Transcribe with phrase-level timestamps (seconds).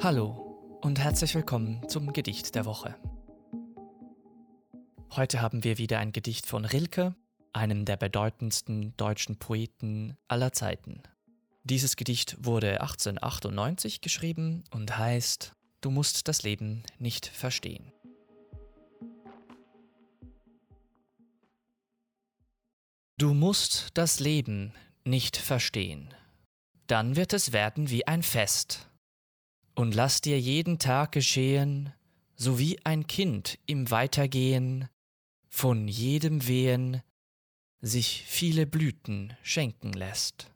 [0.00, 2.96] Hallo und herzlich willkommen zum Gedicht der Woche.
[5.10, 7.14] Heute haben wir wieder ein Gedicht von Rilke,
[7.52, 11.02] einem der bedeutendsten deutschen Poeten aller Zeiten.
[11.64, 17.92] Dieses Gedicht wurde 1898 geschrieben und heißt Du musst das Leben nicht verstehen.
[23.18, 24.72] Du musst das Leben
[25.06, 26.14] nicht verstehen,
[26.86, 28.90] dann wird es werden wie ein Fest.
[29.74, 31.92] Und lass dir jeden Tag geschehen,
[32.34, 34.88] so wie ein Kind im Weitergehen,
[35.48, 37.02] von jedem Wehen
[37.80, 40.50] sich viele Blüten schenken lässt.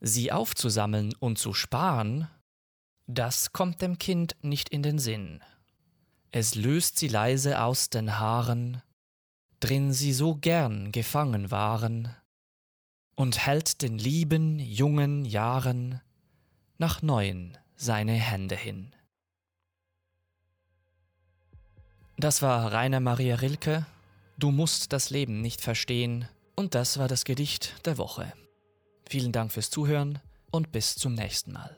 [0.00, 2.28] Sie aufzusammeln und zu sparen,
[3.06, 5.42] das kommt dem Kind nicht in den Sinn.
[6.32, 8.82] Es löst sie leise aus den Haaren,
[9.60, 12.14] drin sie so gern gefangen waren,
[13.16, 16.00] und hält den lieben jungen Jahren
[16.78, 18.94] nach neuen seine Hände hin.
[22.18, 23.84] Das war Rainer Maria Rilke,
[24.38, 28.32] Du musst das Leben nicht verstehen, und das war das Gedicht der Woche.
[29.08, 30.18] Vielen Dank fürs Zuhören
[30.50, 31.74] und bis zum nächsten Mal.